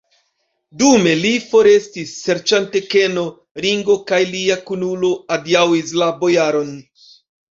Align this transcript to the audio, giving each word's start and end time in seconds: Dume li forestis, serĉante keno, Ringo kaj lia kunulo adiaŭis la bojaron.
Dume 0.81 1.11
li 1.23 1.33
forestis, 1.49 2.13
serĉante 2.21 2.79
keno, 2.95 3.25
Ringo 3.65 3.97
kaj 4.11 4.21
lia 4.31 4.57
kunulo 4.71 5.13
adiaŭis 5.37 5.93
la 6.03 6.09
bojaron. 6.23 6.73